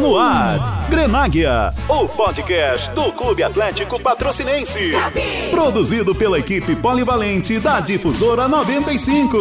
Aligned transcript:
No 0.00 0.18
ar. 0.18 0.86
Grenáguia, 0.90 1.72
o 1.88 2.06
podcast 2.06 2.90
do 2.90 3.10
Clube 3.12 3.42
Atlético 3.42 3.98
Patrocinense. 3.98 4.92
Produzido 5.50 6.14
pela 6.14 6.38
equipe 6.38 6.76
polivalente 6.76 7.58
da 7.58 7.80
Difusora 7.80 8.46
95. 8.46 9.36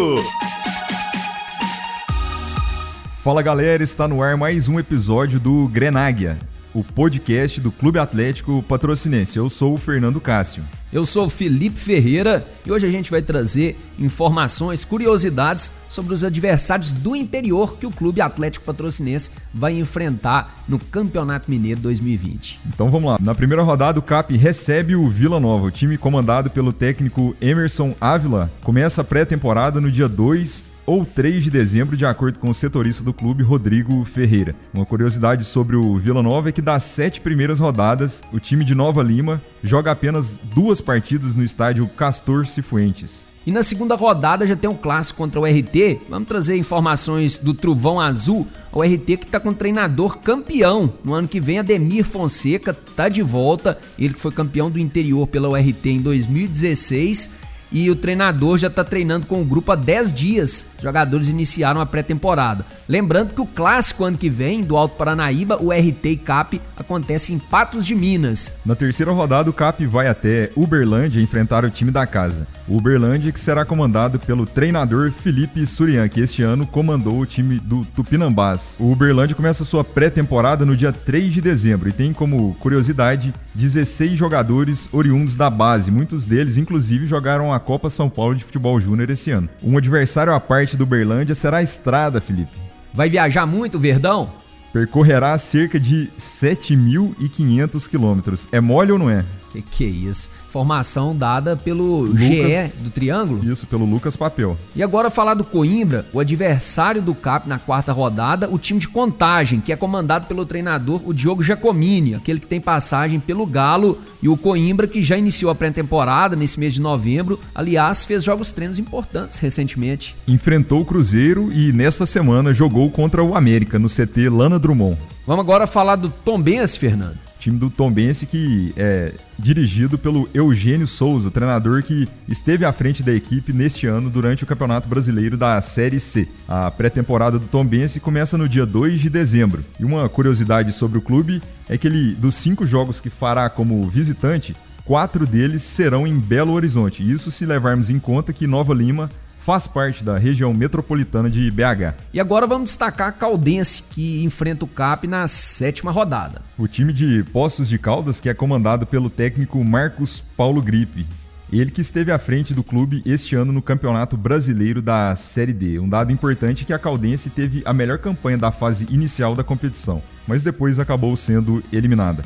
Fala 3.22 3.42
galera, 3.42 3.84
está 3.84 4.08
no 4.08 4.24
ar 4.24 4.38
mais 4.38 4.70
um 4.70 4.80
episódio 4.80 5.40
do 5.42 5.68
Grenáguia, 5.68 6.38
o 6.76 6.84
podcast 6.84 7.62
do 7.62 7.72
Clube 7.72 7.98
Atlético 7.98 8.62
Patrocinense. 8.68 9.38
Eu 9.38 9.50
sou 9.50 9.74
o 9.74 9.78
Fernando 9.78 10.20
Cássio. 10.20 10.62
Eu 10.92 11.06
sou 11.06 11.28
o 11.28 11.30
Felipe 11.30 11.80
Ferreira 11.80 12.46
e 12.66 12.72
hoje 12.72 12.86
a 12.86 12.92
gente 12.92 13.10
vai 13.10 13.22
trazer 13.22 13.80
informações, 13.98 14.84
curiosidades 14.84 15.72
sobre 15.90 16.14
os 16.14 16.24
adversários 16.24 16.92
do 16.92 17.16
interior 17.16 17.78
que 17.78 17.86
o 17.86 17.92
Clube 17.92 18.20
Atlético 18.20 18.66
Patrocinense 18.66 19.32
vai 19.54 19.78
enfrentar 19.80 20.64
no 20.68 20.78
Campeonato 20.78 21.50
Mineiro 21.50 21.80
2020. 21.80 22.60
Então 22.68 22.92
vamos 22.92 23.10
lá. 23.10 23.18
Na 23.22 23.34
primeira 23.34 23.64
rodada, 23.64 23.98
o 23.98 24.04
CAP 24.04 24.36
recebe 24.36 24.96
o 24.96 25.10
Vila 25.10 25.40
Nova. 25.40 25.68
O 25.68 25.72
time 25.72 25.98
comandado 25.98 26.50
pelo 26.50 26.74
técnico 26.74 27.36
Emerson 27.40 27.96
Ávila 28.02 28.52
começa 28.62 29.00
a 29.00 29.04
pré-temporada 29.04 29.80
no 29.80 29.90
dia 29.90 30.10
2 30.10 30.75
ou 30.86 31.06
3 31.06 31.44
de 31.44 31.50
dezembro, 31.50 31.98
de 31.98 32.06
acordo 32.06 32.40
com 32.40 32.50
o 32.50 32.54
setorista 32.54 33.04
do 33.04 33.14
clube, 33.14 33.44
Rodrigo 33.44 34.04
Ferreira. 34.06 34.56
Uma 34.74 34.86
curiosidade 34.86 35.44
sobre 35.44 35.76
o 35.76 35.98
Vila 35.98 36.22
Nova 36.22 36.50
é 36.50 36.52
que 36.52 36.62
das 36.62 36.84
sete 36.84 37.20
primeiras 37.22 37.60
rodadas, 37.60 38.24
o 38.32 38.40
time 38.40 38.64
de 38.64 38.76
Nova 38.76 39.02
Lima 39.02 39.42
joga 39.64 39.92
apenas 39.92 40.40
duas 40.44 40.80
partidas 40.80 41.36
no 41.36 41.44
estádio 41.44 41.88
Castor 41.88 42.46
Cifuentes. 42.46 43.34
E 43.46 43.52
na 43.52 43.62
segunda 43.62 43.94
rodada 43.96 44.48
já 44.48 44.56
tem 44.56 44.68
um 44.68 44.76
clássico 44.76 45.20
contra 45.20 45.40
o 45.40 45.46
RT. 45.46 46.02
Vamos 46.10 46.28
trazer 46.28 46.58
informações 46.58 47.38
do 47.38 47.54
Truvão 47.54 48.02
Azul. 48.02 48.48
O 48.74 48.82
RT 48.82 49.18
que 49.18 49.26
está 49.26 49.40
com 49.40 49.50
um 49.50 49.54
treinador 49.54 50.18
campeão. 50.18 50.92
No 51.04 51.14
ano 51.14 51.28
que 51.28 51.40
vem, 51.40 51.60
Ademir 51.60 52.04
Fonseca 52.04 52.72
está 52.72 53.08
de 53.08 53.22
volta. 53.22 53.78
Ele 54.00 54.16
que 54.16 54.20
foi 54.20 54.32
campeão 54.32 54.72
do 54.72 54.80
interior 54.80 55.28
pela 55.28 55.48
URT 55.48 55.86
em 55.86 56.02
2016 56.02 57.45
e 57.76 57.92
o 57.92 57.96
treinador 57.96 58.58
já 58.58 58.68
está 58.68 58.86
treinando 58.86 59.26
com 59.26 59.42
o 59.42 59.46
grupo 59.46 59.70
há 59.70 59.76
10 59.76 60.14
dias. 60.14 60.68
Os 60.78 60.82
jogadores 60.82 61.28
iniciaram 61.28 61.82
a 61.82 61.86
pré-temporada. 61.86 62.66
Lembrando 62.88 63.34
que 63.34 63.42
o 63.42 63.46
clássico 63.46 64.06
ano 64.06 64.18
que 64.18 64.30
vem, 64.30 64.64
do 64.64 64.78
Alto 64.78 64.96
Paranaíba, 64.96 65.62
o 65.62 65.74
RT 65.74 66.06
e 66.06 66.16
CAP, 66.16 66.62
acontece 66.78 67.34
em 67.34 67.38
Patos 67.40 67.86
de 67.86 67.94
Minas. 67.94 68.62
Na 68.66 68.76
terceira 68.76 69.12
rodada, 69.12 69.50
o 69.50 69.54
CAP 69.54 69.86
vai 69.86 70.08
até 70.08 70.52
Uberlândia 70.56 71.22
enfrentar 71.22 71.66
o 71.66 71.70
time 71.70 71.92
da 71.92 72.08
casa. 72.08 72.48
O 72.66 72.78
Uberlândia 72.78 73.32
que 73.32 73.40
será 73.40 73.66
comandado 73.66 74.20
pelo 74.20 74.46
treinador 74.46 75.12
Felipe 75.12 75.68
Surian, 75.68 76.08
que 76.08 76.22
este 76.22 76.42
ano 76.44 76.66
comandou 76.66 77.20
o 77.20 77.26
time 77.26 77.60
do 77.60 77.84
Tupinambás. 77.94 78.78
O 78.80 78.92
Uberlândia 78.92 79.36
começa 79.36 79.66
sua 79.66 79.84
pré-temporada 79.84 80.66
no 80.66 80.78
dia 80.78 80.94
3 80.94 81.34
de 81.34 81.42
dezembro 81.42 81.90
e 81.90 81.92
tem 81.94 82.14
como 82.14 82.56
curiosidade 82.56 83.34
16 83.54 84.18
jogadores 84.18 84.90
oriundos 84.92 85.36
da 85.36 85.50
base. 85.50 85.92
Muitos 85.92 86.26
deles, 86.26 86.58
inclusive, 86.58 87.06
jogaram 87.06 87.54
a 87.54 87.60
Copa 87.66 87.90
São 87.90 88.10
Paulo 88.10 88.36
de 88.36 88.44
Futebol 88.44 88.80
Júnior 88.80 89.10
esse 89.10 89.32
ano. 89.32 89.50
Um 89.62 89.78
adversário 89.78 90.34
à 90.34 90.40
parte 90.40 90.78
do 90.78 90.84
Uberlândia 90.84 91.34
será 91.34 91.58
a 91.58 91.64
estrada, 91.64 92.22
Felipe. 92.22 92.58
Vai 92.94 93.10
viajar 93.10 93.46
muito, 93.46 93.80
Verdão? 93.80 94.32
Percorrerá 94.72 95.38
cerca 95.38 95.80
de 95.80 96.12
7.500 96.20 97.90
quilômetros. 97.90 98.48
É 98.52 98.62
mole 98.62 98.92
ou 98.92 99.00
não 99.00 99.10
é? 99.10 99.26
Que 99.52 99.62
que 99.62 99.84
é 99.84 99.88
isso? 99.88 100.30
Formação 100.56 101.14
dada 101.14 101.58
pelo 101.58 102.04
Lucas, 102.04 102.72
GE 102.72 102.78
do 102.78 102.90
Triângulo? 102.90 103.44
Isso, 103.44 103.68
pelo 103.68 103.84
Lucas 103.84 104.16
Papel. 104.16 104.58
E 104.74 104.82
agora 104.82 105.10
falar 105.10 105.34
do 105.34 105.44
Coimbra, 105.44 106.06
o 106.14 106.20
adversário 106.22 107.02
do 107.02 107.14
CAP 107.14 107.46
na 107.46 107.60
quarta 107.60 107.92
rodada, 107.92 108.50
o 108.50 108.58
time 108.58 108.80
de 108.80 108.88
contagem, 108.88 109.60
que 109.60 109.74
é 109.74 109.76
comandado 109.76 110.28
pelo 110.28 110.46
treinador 110.46 111.02
o 111.04 111.14
Diogo 111.14 111.44
Giacomini, 111.44 112.16
aquele 112.16 112.40
que 112.40 112.48
tem 112.48 112.62
passagem 112.62 113.20
pelo 113.20 113.46
Galo, 113.46 114.02
e 114.24 114.30
o 114.30 114.38
Coimbra 114.38 114.88
que 114.88 115.04
já 115.04 115.18
iniciou 115.18 115.52
a 115.52 115.56
pré-temporada 115.56 116.38
nesse 116.38 116.58
mês 116.58 116.74
de 116.74 116.80
novembro, 116.80 117.38
aliás, 117.54 118.06
fez 118.06 118.24
jogos 118.24 118.50
treinos 118.50 118.80
importantes 118.80 119.40
recentemente. 119.40 120.16
Enfrentou 120.26 120.80
o 120.80 120.86
Cruzeiro 120.86 121.52
e 121.52 121.74
nesta 121.74 122.06
semana 122.06 122.54
jogou 122.54 122.90
contra 122.90 123.22
o 123.22 123.36
América 123.36 123.78
no 123.78 123.90
CT 123.90 124.30
Lana 124.30 124.58
Drummond. 124.58 124.98
Vamos 125.28 125.44
agora 125.44 125.68
falar 125.68 125.98
do 125.98 126.08
Tombense, 126.08 126.80
Fernando 126.80 127.26
time 127.46 127.60
do 127.60 127.70
Tombense 127.70 128.26
que 128.26 128.74
é 128.76 129.14
dirigido 129.38 130.00
pelo 130.00 130.28
Eugênio 130.34 130.88
Souza, 130.88 131.30
treinador 131.30 131.84
que 131.84 132.08
esteve 132.28 132.66
à 132.66 132.74
frente 132.74 133.04
da 133.04 133.14
equipe 133.14 133.54
neste 133.54 133.86
ano 133.86 134.10
durante 134.10 134.44
o 134.44 134.48
Campeonato 134.48 134.88
Brasileiro 134.88 135.38
da 135.38 135.62
Série 135.62 136.00
C. 136.00 136.28
A 136.48 136.72
pré-temporada 136.72 137.38
do 137.38 137.48
Tombense 137.48 138.00
começa 138.00 138.36
no 138.36 138.50
dia 138.50 138.66
2 138.66 139.00
de 139.00 139.10
dezembro. 139.12 139.64
E 139.80 139.86
uma 139.86 140.10
curiosidade 140.10 140.72
sobre 140.74 140.98
o 140.98 141.02
clube 141.02 141.40
é 141.70 141.78
que 141.78 141.88
ele, 141.88 142.16
dos 142.16 142.34
cinco 142.34 142.66
jogos 142.66 143.00
que 143.00 143.12
fará 143.12 143.48
como 143.48 143.88
visitante, 143.88 144.56
quatro 144.84 145.28
deles 145.28 145.62
serão 145.62 146.08
em 146.08 146.18
Belo 146.18 146.54
Horizonte. 146.54 147.08
Isso 147.08 147.30
se 147.30 147.46
levarmos 147.46 147.92
em 147.92 148.00
conta 148.00 148.34
que 148.34 148.48
Nova 148.48 148.74
Lima 148.74 149.10
faz 149.46 149.68
parte 149.68 150.04
da 150.04 150.18
região 150.18 150.52
metropolitana 150.52 151.30
de 151.30 151.52
BH. 151.52 151.94
E 152.12 152.20
agora 152.20 152.48
vamos 152.48 152.72
destacar 152.72 153.10
a 153.10 153.12
Caldense, 153.12 153.84
que 153.92 154.24
enfrenta 154.24 154.66
o 154.66 154.68
CAP 154.68 155.06
na 155.06 155.28
sétima 155.28 155.92
rodada. 155.92 156.42
O 156.58 156.68
time 156.68 156.92
de 156.92 157.24
Poços 157.32 157.70
de 157.70 157.78
Caldas, 157.78 158.20
que 158.20 158.28
é 158.28 158.34
comandado 158.34 158.88
pelo 158.88 159.08
técnico 159.08 159.64
Marcos 159.64 160.20
Paulo 160.20 160.64
Gripe. 160.64 161.06
Ele 161.54 161.70
que 161.70 161.82
esteve 161.82 162.12
à 162.12 162.18
frente 162.18 162.56
do 162.56 162.64
clube 162.64 163.04
este 163.06 163.36
ano 163.36 163.54
no 163.54 163.62
Campeonato 163.62 164.18
Brasileiro 164.18 164.82
da 164.82 165.16
Série 165.16 165.54
D. 165.54 165.78
Um 165.78 165.88
dado 165.88 166.12
importante 166.12 166.64
é 166.64 166.66
que 166.66 166.74
a 166.74 166.80
Caldense 166.80 167.30
teve 167.30 167.62
a 167.66 167.72
melhor 167.72 168.00
campanha 168.00 168.40
da 168.40 168.52
fase 168.52 168.88
inicial 168.90 169.36
da 169.36 169.44
competição, 169.44 170.02
mas 170.28 170.42
depois 170.42 170.80
acabou 170.80 171.16
sendo 171.16 171.64
eliminada. 171.72 172.24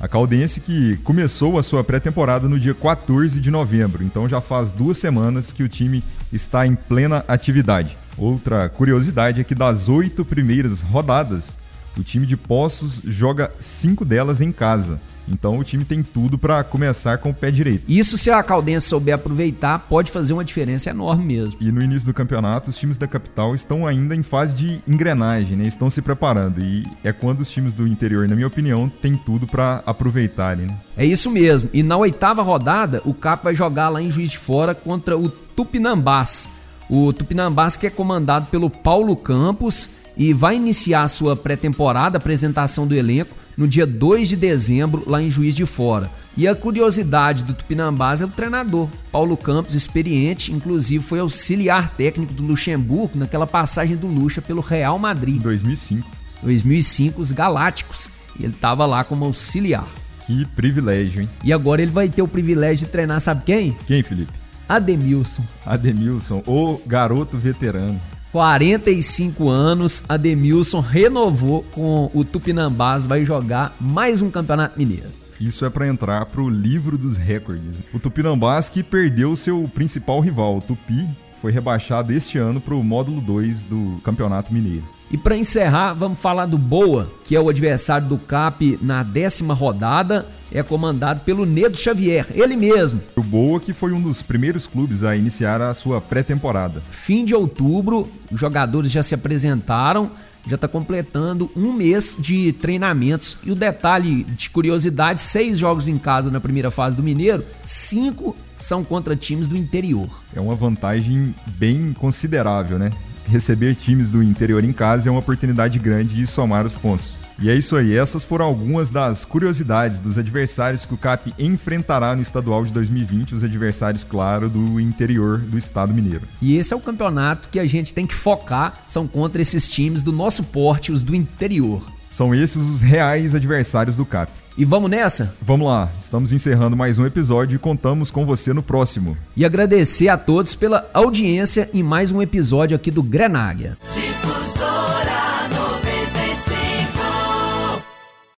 A 0.00 0.08
Caldense 0.08 0.60
que 0.60 0.96
começou 1.04 1.58
a 1.58 1.62
sua 1.62 1.84
pré-temporada 1.84 2.48
no 2.48 2.58
dia 2.58 2.72
14 2.72 3.38
de 3.38 3.50
novembro, 3.50 4.02
então 4.02 4.26
já 4.26 4.40
faz 4.40 4.72
duas 4.72 4.96
semanas 4.96 5.52
que 5.52 5.62
o 5.62 5.68
time 5.68 6.02
está 6.32 6.66
em 6.66 6.74
plena 6.74 7.22
atividade. 7.28 7.98
Outra 8.16 8.66
curiosidade 8.70 9.42
é 9.42 9.44
que 9.44 9.54
das 9.54 9.90
oito 9.90 10.24
primeiras 10.24 10.80
rodadas, 10.80 11.59
o 11.96 12.02
time 12.02 12.26
de 12.26 12.36
Poços 12.36 13.00
joga 13.04 13.50
cinco 13.58 14.04
delas 14.04 14.40
em 14.40 14.52
casa. 14.52 15.00
Então 15.28 15.58
o 15.58 15.64
time 15.64 15.84
tem 15.84 16.02
tudo 16.02 16.36
para 16.36 16.64
começar 16.64 17.18
com 17.18 17.30
o 17.30 17.34
pé 17.34 17.50
direito. 17.50 17.84
Isso 17.86 18.18
se 18.18 18.30
a 18.30 18.42
Caldense 18.42 18.88
souber 18.88 19.14
aproveitar, 19.14 19.78
pode 19.78 20.10
fazer 20.10 20.32
uma 20.32 20.44
diferença 20.44 20.90
enorme 20.90 21.24
mesmo. 21.24 21.56
E 21.60 21.70
no 21.70 21.82
início 21.82 22.06
do 22.06 22.14
campeonato, 22.14 22.70
os 22.70 22.76
times 22.76 22.98
da 22.98 23.06
capital 23.06 23.54
estão 23.54 23.86
ainda 23.86 24.14
em 24.14 24.22
fase 24.22 24.54
de 24.54 24.82
engrenagem, 24.88 25.56
né? 25.56 25.66
Estão 25.66 25.88
se 25.88 26.02
preparando 26.02 26.60
e 26.60 26.84
é 27.04 27.12
quando 27.12 27.40
os 27.40 27.50
times 27.50 27.72
do 27.72 27.86
interior, 27.86 28.28
na 28.28 28.34
minha 28.34 28.48
opinião, 28.48 28.88
têm 28.88 29.16
tudo 29.16 29.46
para 29.46 29.82
aproveitarem. 29.86 30.66
Né? 30.66 30.76
É 30.96 31.06
isso 31.06 31.30
mesmo. 31.30 31.70
E 31.72 31.82
na 31.82 31.96
oitava 31.96 32.42
rodada, 32.42 33.00
o 33.04 33.14
CAP 33.14 33.44
vai 33.44 33.54
jogar 33.54 33.88
lá 33.88 34.02
em 34.02 34.10
Juiz 34.10 34.30
de 34.32 34.38
Fora 34.38 34.74
contra 34.74 35.16
o 35.16 35.28
Tupinambás. 35.28 36.48
O 36.88 37.12
Tupinambás 37.12 37.76
que 37.76 37.86
é 37.86 37.90
comandado 37.90 38.46
pelo 38.46 38.68
Paulo 38.68 39.14
Campos 39.14 39.99
e 40.20 40.34
vai 40.34 40.54
iniciar 40.54 41.04
a 41.04 41.08
sua 41.08 41.34
pré-temporada, 41.34 42.18
apresentação 42.18 42.86
do 42.86 42.94
elenco, 42.94 43.34
no 43.56 43.66
dia 43.66 43.86
2 43.86 44.28
de 44.28 44.36
dezembro, 44.36 45.02
lá 45.06 45.22
em 45.22 45.30
Juiz 45.30 45.54
de 45.54 45.64
Fora. 45.64 46.10
E 46.36 46.46
a 46.46 46.54
curiosidade 46.54 47.42
do 47.42 47.54
Tupinambás 47.54 48.20
é 48.20 48.26
o 48.26 48.28
treinador, 48.28 48.86
Paulo 49.10 49.34
Campos, 49.34 49.74
experiente, 49.74 50.52
inclusive 50.52 51.02
foi 51.02 51.20
auxiliar 51.20 51.94
técnico 51.96 52.34
do 52.34 52.42
Luxemburgo 52.42 53.18
naquela 53.18 53.46
passagem 53.46 53.96
do 53.96 54.06
Luxa 54.06 54.42
pelo 54.42 54.60
Real 54.60 54.98
Madrid. 54.98 55.36
Em 55.36 55.40
2005. 55.40 56.06
2005, 56.42 57.18
os 57.18 57.32
Galácticos. 57.32 58.10
E 58.38 58.44
ele 58.44 58.52
estava 58.52 58.84
lá 58.84 59.02
como 59.02 59.24
auxiliar. 59.24 59.88
Que 60.26 60.44
privilégio, 60.44 61.22
hein? 61.22 61.30
E 61.42 61.50
agora 61.50 61.80
ele 61.80 61.90
vai 61.90 62.10
ter 62.10 62.20
o 62.20 62.28
privilégio 62.28 62.84
de 62.84 62.92
treinar, 62.92 63.20
sabe 63.20 63.42
quem? 63.46 63.74
Quem, 63.86 64.02
Felipe? 64.02 64.32
Ademilson. 64.68 65.42
Ademilson, 65.64 66.42
o 66.46 66.78
garoto 66.86 67.38
veterano. 67.38 67.98
45 68.32 69.48
anos, 69.48 70.04
Ademilson 70.08 70.80
renovou 70.80 71.64
com 71.72 72.10
o 72.14 72.24
Tupinambás, 72.24 73.04
vai 73.04 73.24
jogar 73.24 73.74
mais 73.80 74.22
um 74.22 74.30
Campeonato 74.30 74.78
Mineiro. 74.78 75.08
Isso 75.40 75.64
é 75.64 75.70
para 75.70 75.88
entrar 75.88 76.26
pro 76.26 76.48
livro 76.48 76.96
dos 76.96 77.16
recordes. 77.16 77.78
O 77.92 77.98
Tupinambás 77.98 78.68
que 78.68 78.82
perdeu 78.82 79.34
seu 79.34 79.68
principal 79.74 80.20
rival, 80.20 80.58
o 80.58 80.60
Tupi, 80.60 81.08
foi 81.40 81.50
rebaixado 81.50 82.12
este 82.12 82.38
ano 82.38 82.60
para 82.60 82.74
o 82.74 82.84
módulo 82.84 83.20
2 83.20 83.64
do 83.64 84.00
Campeonato 84.04 84.52
Mineiro. 84.52 84.84
E 85.10 85.18
para 85.18 85.36
encerrar, 85.36 85.92
vamos 85.94 86.20
falar 86.20 86.46
do 86.46 86.56
Boa, 86.56 87.10
que 87.24 87.34
é 87.34 87.40
o 87.40 87.48
adversário 87.48 88.06
do 88.06 88.16
CAP 88.16 88.78
na 88.80 89.02
décima 89.02 89.54
rodada. 89.54 90.26
É 90.52 90.62
comandado 90.62 91.20
pelo 91.20 91.46
Nedo 91.46 91.76
Xavier, 91.76 92.26
ele 92.30 92.56
mesmo. 92.56 93.00
O 93.16 93.22
Boa 93.22 93.58
que 93.58 93.72
foi 93.72 93.92
um 93.92 94.00
dos 94.00 94.22
primeiros 94.22 94.66
clubes 94.66 95.02
a 95.02 95.16
iniciar 95.16 95.60
a 95.62 95.74
sua 95.74 96.00
pré-temporada. 96.00 96.80
Fim 96.90 97.24
de 97.24 97.34
outubro, 97.34 98.08
os 98.30 98.38
jogadores 98.38 98.90
já 98.90 99.02
se 99.02 99.14
apresentaram, 99.14 100.10
já 100.46 100.54
está 100.54 100.66
completando 100.66 101.50
um 101.56 101.72
mês 101.72 102.16
de 102.18 102.52
treinamentos. 102.52 103.36
E 103.44 103.50
o 103.50 103.54
detalhe 103.54 104.24
de 104.24 104.50
curiosidade: 104.50 105.20
seis 105.20 105.58
jogos 105.58 105.88
em 105.88 105.98
casa 105.98 106.30
na 106.30 106.40
primeira 106.40 106.70
fase 106.70 106.96
do 106.96 107.02
Mineiro, 107.02 107.44
cinco 107.64 108.36
são 108.58 108.84
contra 108.84 109.16
times 109.16 109.46
do 109.46 109.56
interior. 109.56 110.08
É 110.34 110.40
uma 110.40 110.54
vantagem 110.54 111.34
bem 111.46 111.92
considerável, 111.92 112.78
né? 112.78 112.90
receber 113.30 113.76
times 113.76 114.10
do 114.10 114.22
interior 114.22 114.64
em 114.64 114.72
casa 114.72 115.08
é 115.08 115.10
uma 115.10 115.20
oportunidade 115.20 115.78
grande 115.78 116.16
de 116.16 116.26
somar 116.26 116.66
os 116.66 116.76
pontos. 116.76 117.14
E 117.42 117.48
é 117.48 117.54
isso 117.54 117.74
aí, 117.74 117.96
essas 117.96 118.22
foram 118.22 118.44
algumas 118.44 118.90
das 118.90 119.24
curiosidades 119.24 119.98
dos 119.98 120.18
adversários 120.18 120.84
que 120.84 120.92
o 120.92 120.98
CAP 120.98 121.32
enfrentará 121.38 122.14
no 122.14 122.20
estadual 122.20 122.66
de 122.66 122.72
2020, 122.72 123.34
os 123.34 123.42
adversários, 123.42 124.04
claro, 124.04 124.50
do 124.50 124.78
interior 124.78 125.38
do 125.38 125.56
estado 125.56 125.94
mineiro. 125.94 126.28
E 126.42 126.58
esse 126.58 126.74
é 126.74 126.76
o 126.76 126.80
campeonato 126.80 127.48
que 127.48 127.58
a 127.58 127.66
gente 127.66 127.94
tem 127.94 128.06
que 128.06 128.14
focar, 128.14 128.84
são 128.86 129.08
contra 129.08 129.40
esses 129.40 129.70
times 129.70 130.02
do 130.02 130.12
nosso 130.12 130.44
porte, 130.44 130.92
os 130.92 131.02
do 131.02 131.14
interior. 131.14 131.82
São 132.10 132.34
esses 132.34 132.60
os 132.60 132.82
reais 132.82 133.34
adversários 133.34 133.96
do 133.96 134.04
CAP. 134.04 134.30
E 134.58 134.64
vamos 134.66 134.90
nessa? 134.90 135.34
Vamos 135.40 135.66
lá, 135.66 135.88
estamos 135.98 136.34
encerrando 136.34 136.76
mais 136.76 136.98
um 136.98 137.06
episódio 137.06 137.56
e 137.56 137.58
contamos 137.58 138.10
com 138.10 138.26
você 138.26 138.52
no 138.52 138.62
próximo. 138.62 139.16
E 139.34 139.46
agradecer 139.46 140.10
a 140.10 140.18
todos 140.18 140.54
pela 140.54 140.90
audiência 140.92 141.70
em 141.72 141.82
mais 141.82 142.12
um 142.12 142.20
episódio 142.20 142.76
aqui 142.76 142.90
do 142.90 143.02
Grenáguia. 143.02 143.78